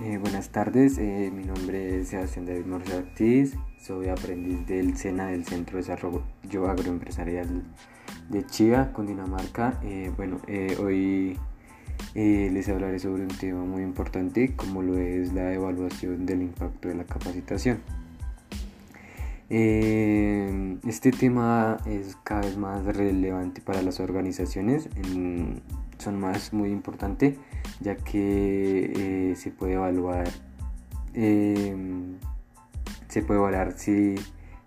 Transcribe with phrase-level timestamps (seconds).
[0.00, 3.50] Eh, buenas tardes, eh, mi nombre es Sebastián David Morse
[3.80, 6.22] soy aprendiz del SENA del Centro de Desarrollo
[6.68, 7.64] Agroempresarial
[8.28, 9.80] de Chiva, Cundinamarca.
[9.82, 10.38] Eh, bueno,
[10.80, 11.36] hoy
[12.14, 16.94] les hablaré sobre un tema muy importante como lo es la evaluación del impacto de
[16.94, 17.80] la capacitación.
[19.50, 24.88] este tema es cada vez más relevante para las organizaciones,
[25.98, 27.36] son más muy importante
[27.80, 30.28] ya que eh, se puede evaluar
[31.14, 32.16] em,
[33.08, 34.16] se puede evaluar si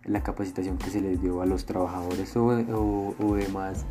[0.06, 3.86] la capacitación que se les dio a los trabajadores o, demás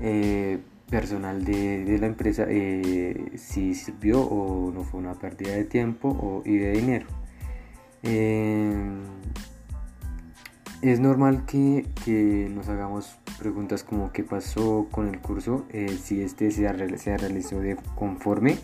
[0.00, 6.42] eh, personal de, la empresa eh, si sirvió o no fue una pérdida de tiempo
[6.44, 7.06] y de dinero.
[8.02, 9.02] Em,
[10.82, 16.50] es normal que, nos hagamos preguntas como qué pasó con el curso, eh, si este
[16.50, 18.58] se, se realizó de conforme,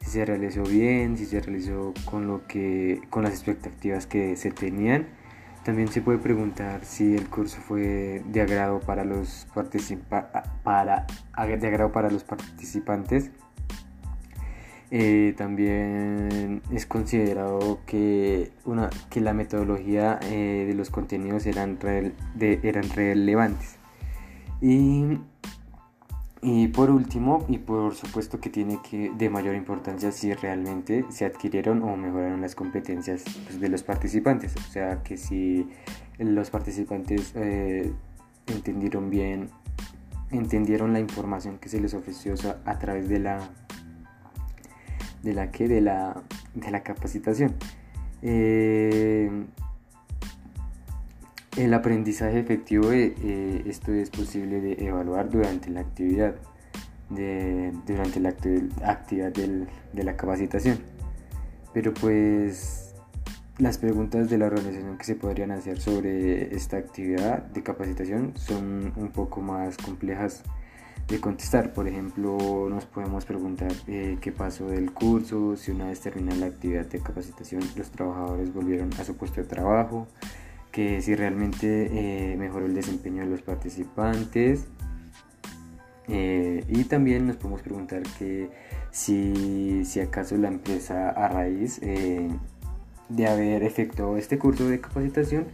[0.00, 4.50] si se realizó bien, si se realizó con, lo que, con las expectativas que se
[4.50, 5.06] tenían.
[5.64, 9.46] También se puede preguntar si el curso fue de agrado para los,
[10.64, 11.06] para,
[11.58, 13.30] de agrado para los participantes
[14.90, 21.78] eh, también es considerado que, una, que la metodología eh, de los contenidos eran,
[22.40, 23.77] eran relevantes.
[24.60, 25.18] Y,
[26.42, 31.24] y, por último, y por supuesto que tiene que de mayor importancia si realmente se
[31.24, 34.54] adquirieron o mejoraron las competencias pues, de los participantes.
[34.56, 35.68] O sea, que si
[36.18, 37.92] los participantes eh,
[38.46, 39.50] entendieron bien,
[40.30, 42.34] entendieron la información que se les ofreció
[42.64, 43.48] a través de la
[45.22, 46.22] de la que de la,
[46.54, 47.54] de la capacitación.
[48.22, 49.30] Eh,
[51.58, 56.36] el aprendizaje efectivo, eh, esto es posible de evaluar durante la actividad,
[57.10, 60.78] de, durante la actividad de la capacitación.
[61.72, 62.94] Pero pues
[63.58, 68.92] las preguntas de la organización que se podrían hacer sobre esta actividad de capacitación son
[68.94, 70.44] un poco más complejas
[71.08, 71.72] de contestar.
[71.72, 76.46] Por ejemplo, nos podemos preguntar eh, qué pasó del curso, si una vez terminada la
[76.46, 80.06] actividad de capacitación los trabajadores volvieron a su puesto de trabajo,
[80.78, 84.68] que si realmente eh, mejoró el desempeño de los participantes.
[86.06, 88.48] Eh, y también nos podemos preguntar que
[88.92, 95.46] si, si acaso la empresa a raíz de haber efectuado este curso de capacitación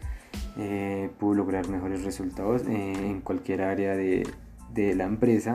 [1.18, 4.28] pudo lograr mejores resultados en cualquier área de,
[4.74, 5.54] de la empresa.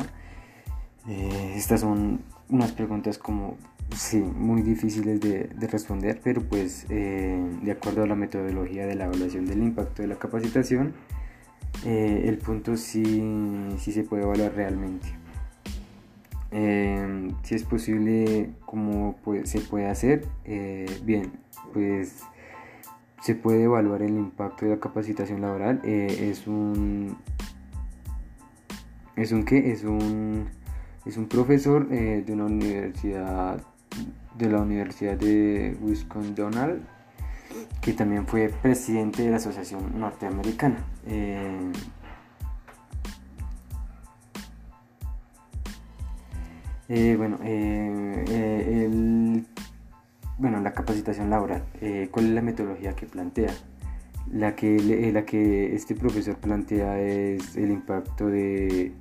[1.08, 3.58] Eh, estas son unas preguntas como,
[3.96, 9.06] sí, muy difíciles de, responder, pero pues eh, de acuerdo a la metodología de la
[9.06, 10.94] evaluación del impacto de la capacitación,
[11.86, 15.08] eh, el punto sí, sí, se puede evaluar realmente.
[17.44, 20.26] si es posible, ¿cómo se puede hacer?
[21.04, 21.32] bien,
[21.74, 22.24] pues
[23.22, 25.82] se puede evaluar el impacto de la capacitación laboral.
[25.84, 27.18] es un
[29.20, 29.74] ¿Es un qué?
[29.74, 30.48] Es un,
[31.06, 33.62] es un profesor eh, de una universidad,
[34.40, 36.34] de la Universidad de Wisconsin,
[37.82, 40.78] que también fue presidente de la Asociación Norteamericana.
[41.06, 41.72] Eh,
[46.88, 47.38] eh, bueno,
[50.38, 51.64] bueno, la capacitación laboral.
[52.12, 53.52] ¿Cuál es la metodología que plantea?
[54.32, 58.94] La que, la que este profesor plantea es el impacto de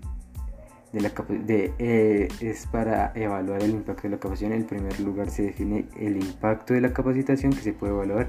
[0.93, 4.53] de la de, eh, es para evaluar el impacto de la capacitación.
[4.53, 8.29] En primer lugar se define el impacto de la capacitación que se puede evaluar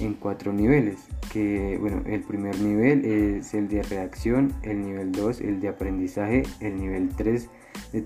[0.00, 0.98] en cuatro niveles.
[1.32, 6.42] Que, bueno, el primer nivel es el de reacción, el nivel 2 el de aprendizaje,
[6.60, 7.48] el nivel 3
[7.92, 8.02] de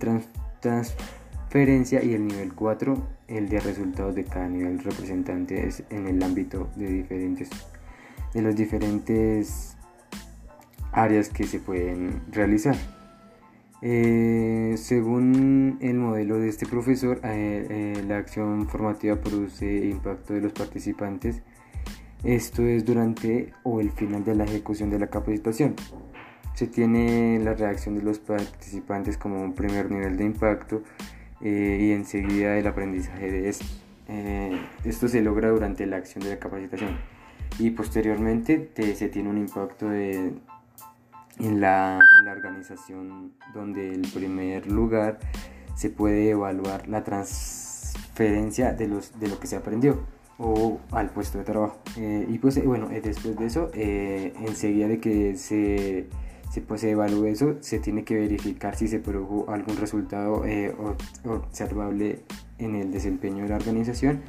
[0.60, 2.96] transferencia y el nivel 4
[3.28, 7.50] el de resultados de cada nivel representante en el ámbito de diferentes
[8.34, 9.76] de las diferentes
[10.92, 12.76] áreas que se pueden realizar.
[13.84, 17.66] Eh, según el modelo de este profesor, eh,
[17.98, 21.42] eh, la acción formativa produce impacto de los participantes.
[22.22, 25.74] Esto es durante o el final de la ejecución de la capacitación.
[26.54, 30.82] Se tiene la reacción de los participantes como un primer nivel de impacto
[31.40, 33.64] y enseguida el aprendizaje de esto.
[34.84, 36.98] esto se logra durante la acción de la capacitación
[37.58, 40.34] y posteriormente se tiene un impacto de,
[41.38, 41.98] en la,
[42.30, 45.18] organización donde el primer lugar
[45.74, 50.00] se puede evaluar la transferencia de, los, de lo que se aprendió
[50.38, 51.78] o al puesto de trabajo.
[51.96, 56.08] Eh, y pues eh, bueno, eh, después de eso, enseguida de que se,
[56.50, 60.44] se, pues, se evalúe eso, se tiene que verificar si se produjo algún resultado
[61.24, 62.20] observable
[62.58, 64.22] en el desempeño de la organización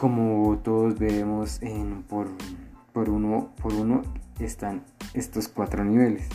[0.00, 2.28] como todos vemos en, por,
[2.94, 4.02] por, uno, por uno
[4.44, 4.82] están
[5.14, 6.28] estos cuatro niveles.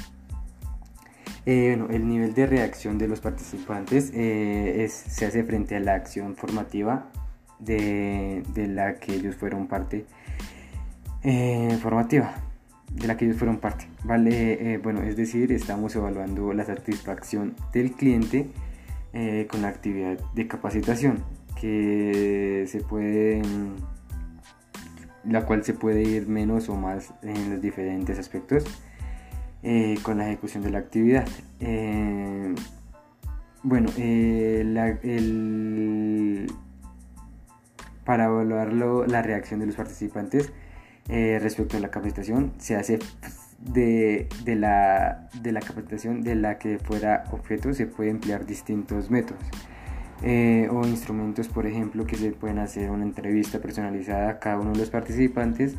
[1.46, 5.94] Eh, bueno, el nivel de reacción de los participantes eh, se hace frente a la
[5.94, 7.12] acción formativa
[7.60, 10.06] de, la que ellos fueron parte
[11.24, 12.34] eh, formativa
[12.92, 17.92] de la que ellos fueron parte vale bueno es decir estamos evaluando la satisfacción del
[17.94, 18.48] cliente
[19.50, 21.24] con la actividad de capacitación
[21.60, 23.42] que se puede
[25.28, 28.66] la cual se puede ir menos o más en los diferentes aspectos
[29.64, 31.28] eh, con la ejecución de la actividad.
[31.60, 32.54] Eh,
[33.64, 34.64] bueno, eh,
[38.04, 38.74] para evaluar
[39.08, 40.54] la reacción de los participantes
[41.08, 43.00] respecto a la capacitación se hace
[43.60, 49.44] de, la, de la capacitación de la que fuera objeto se puede emplear distintos métodos.
[50.24, 54.80] O instrumentos, por ejemplo, que se pueden hacer una entrevista personalizada a cada uno de
[54.80, 55.76] los participantes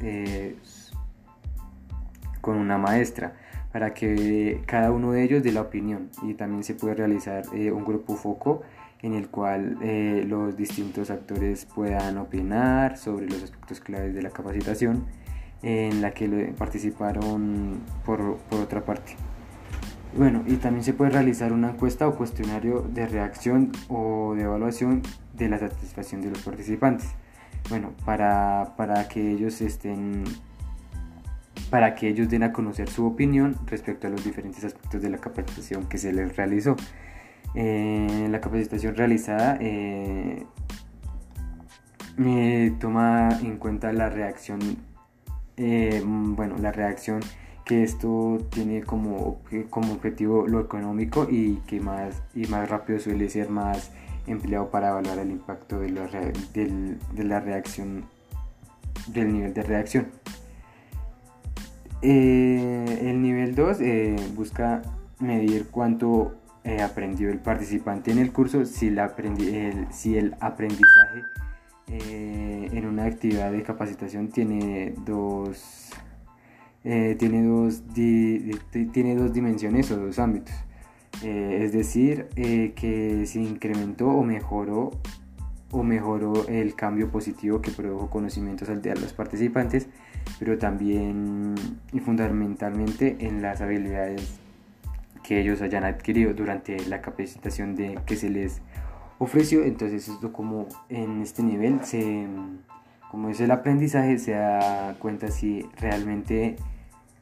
[2.41, 3.35] con una maestra
[3.73, 7.71] para que cada uno de ellos dé la opinión y también se puede realizar eh,
[7.71, 8.63] un grupo foco
[9.03, 14.31] en el cual eh, los distintos actores puedan opinar sobre los aspectos claves de la
[14.31, 15.05] capacitación
[15.63, 19.17] en la que participaron por, por otra parte.
[20.17, 25.03] Bueno, y también se puede realizar una encuesta o cuestionario de reacción o de evaluación
[25.35, 27.11] de la satisfacción de los participantes.
[27.69, 30.25] Bueno, para, para que ellos estén
[31.69, 35.19] para que ellos den a conocer su opinión respecto a los diferentes aspectos de la
[35.19, 36.77] capacitación que se les realizó.
[37.55, 40.47] Eh, la capacitación realizada eh,
[42.81, 44.61] toma en cuenta la reacción,
[45.57, 47.21] eh, bueno, la reacción
[47.67, 49.41] que esto tiene como,
[49.71, 53.91] como objetivo lo económico y que más, y más rápido suele ser más
[54.29, 58.05] empleado para evaluar el impacto de la, de la reacción,
[59.09, 60.07] del nivel de reacción.
[62.03, 64.83] Eh, el nivel 2 eh, busca
[65.19, 71.25] medir cuánto eh, aprendió el participante en el curso, si, el, si el aprendizaje
[71.89, 75.91] en una actividad de capacitación tiene dos,
[77.19, 80.55] tiene, dos tiene dos dimensiones o dos ámbitos.
[81.23, 84.93] es decir, que se incrementó o mejoró
[85.73, 89.89] o mejoró el cambio positivo que produjo conocimientos al de los participantes
[90.39, 91.55] pero también
[91.93, 94.39] y fundamentalmente en las habilidades
[95.23, 98.61] que ellos hayan adquirido durante la capacitación de, que se les
[99.19, 99.65] ofreció.
[99.65, 102.27] Entonces esto como en este nivel, se,
[103.11, 106.57] como es el aprendizaje, se da cuenta si realmente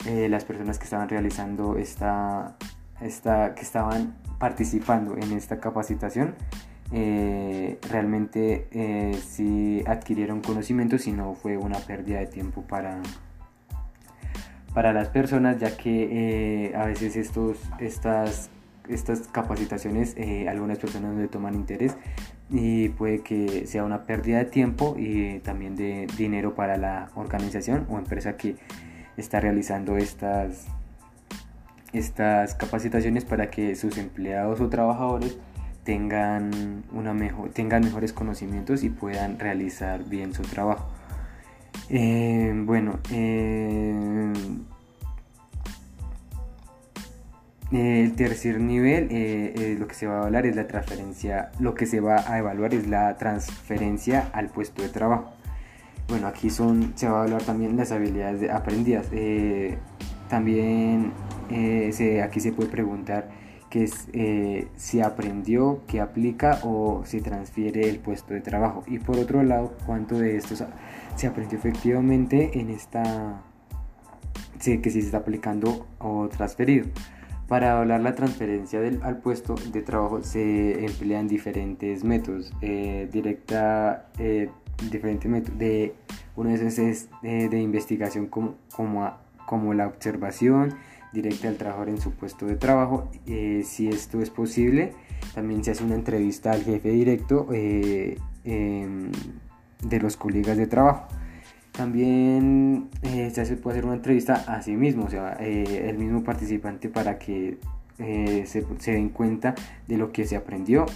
[0.06, 2.56] eh, las personas que estaban realizando esta,
[3.01, 6.35] esta, que estaban participando en esta capacitación,
[6.93, 13.01] eh, realmente eh, si adquirieron conocimiento, si no fue una pérdida de tiempo para,
[14.75, 18.50] para las personas, ya que eh, a veces estos, estas,
[18.89, 20.15] estas capacitaciones
[20.49, 21.97] algunas personas no le toman interés
[22.50, 27.87] y puede que sea una pérdida de tiempo y también de dinero para la organización
[27.89, 28.57] o empresa que
[29.16, 30.66] está realizando estas,
[31.93, 35.37] estas capacitaciones para que sus empleados o trabajadores
[35.85, 40.88] tengan, una mejor, tengan mejores conocimientos y puedan realizar bien su trabajo.
[41.90, 44.33] Eh, bueno, eh,
[47.73, 51.87] el tercer nivel, eh, lo que se va a evaluar es la transferencia, lo que
[51.87, 55.33] se va a evaluar es la transferencia al puesto de trabajo.
[56.08, 59.06] Bueno, aquí son, se va a evaluar también las habilidades aprendidas.
[60.28, 61.12] también
[62.23, 63.28] aquí se puede preguntar
[63.75, 68.84] que eh, si aprendió, que aplica o si transfiere el puesto de trabajo.
[68.87, 70.54] Y por otro lado, cuánto de esto
[71.16, 73.42] se aprendió efectivamente en esta,
[74.61, 76.87] que si se está aplicando o transferido.
[77.49, 82.52] Para hablar la transferencia del, al puesto de trabajo se emplean diferentes métodos.
[82.61, 84.50] Eh, directa, eh,
[84.90, 85.59] diferentes.
[85.59, 85.95] De,
[86.37, 88.57] uno de esos es eh, de investigación como,
[89.47, 90.75] como, la observación,
[91.12, 93.11] directa al trabajador en su puesto de trabajo.
[93.26, 94.93] Eh, si esto es posible,
[95.35, 99.11] también se hace una entrevista al jefe directo eh, em,
[99.83, 101.07] de los colegas de trabajo.
[101.73, 107.19] También se puede hacer una entrevista a sí mismo, o sea, el mismo participante para
[107.19, 107.59] que
[107.99, 109.57] se, se, den cuenta
[109.88, 110.87] de lo que se aprendió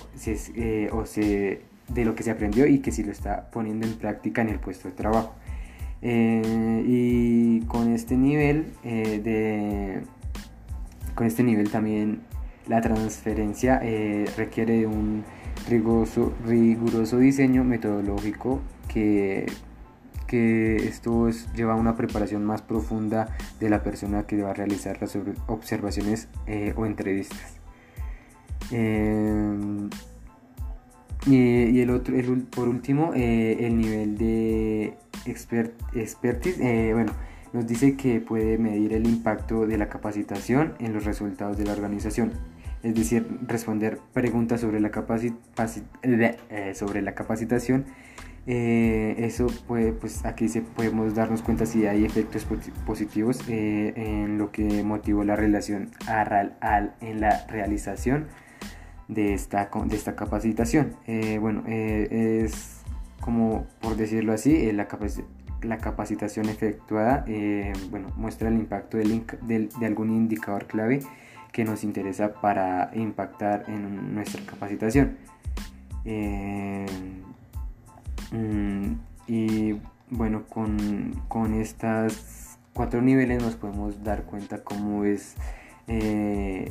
[0.92, 4.42] o se, de lo que se aprendió y que si lo está poniendo en práctica
[4.42, 5.34] en el puesto de trabajo.
[6.00, 10.02] Eh, y con este nivel eh, de
[11.16, 12.20] con este nivel también
[12.68, 15.24] La transferencia eh, requiere un
[15.68, 19.46] riguroso, riguroso diseño metodológico que,
[20.28, 25.00] que esto lleva a una preparación más profunda de la persona que va a realizar
[25.00, 25.18] las
[25.48, 26.28] observaciones
[26.76, 27.56] o entrevistas.
[31.26, 32.14] Eh, y, el otro,
[32.54, 34.94] por último, el nivel de
[35.26, 36.58] expertise.
[36.92, 37.12] bueno,
[37.52, 41.72] nos dice que puede medir el impacto de la capacitación en los resultados de la
[41.72, 42.32] organización,
[42.82, 44.90] es decir, responder preguntas sobre la,
[46.50, 47.86] eh, sobre la capacitación.
[48.46, 52.46] Eh, eso puede, pues aquí se podemos darnos cuenta si hay efectos
[52.86, 58.26] positivos eh, en lo que motivó la relación al, en la realización
[59.08, 60.96] de esta, de esta capacitación.
[61.40, 62.78] bueno, es
[63.20, 64.88] como por decirlo así, la,
[65.62, 69.26] la capacitación efectuada eh, bueno, muestra el impacto del,
[69.68, 71.00] de algún indicador clave
[71.52, 75.16] que nos interesa para impactar en nuestra capacitación.
[76.04, 76.86] Eh,
[78.32, 78.92] mm,
[79.26, 85.34] y bueno, con, con estas cuatro niveles nos podemos dar cuenta cómo es
[85.86, 86.70] eh,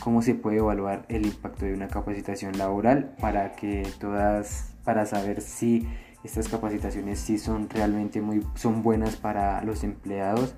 [0.00, 5.40] cómo se puede evaluar el impacto de una capacitación laboral para que todas para saber
[5.40, 5.86] si
[6.24, 10.54] estas capacitaciones sí son realmente muy son buenas para los empleados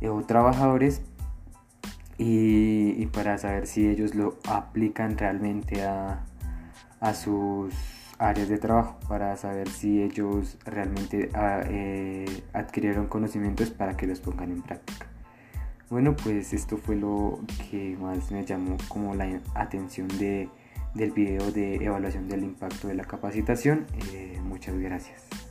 [0.00, 1.02] eh, o trabajadores
[2.18, 6.24] y, para saber si ellos lo aplican realmente a,
[7.14, 7.74] sus
[8.18, 14.20] áreas de trabajo para saber si ellos realmente ah, eh, adquirieron conocimientos para que los
[14.20, 15.06] pongan en práctica.
[15.88, 17.38] Bueno, pues esto fue lo
[17.70, 20.48] que más me llamó como la atención de,
[20.94, 23.86] del video de evaluación del impacto de la capacitación.
[24.12, 25.45] Eh, muchas gracias.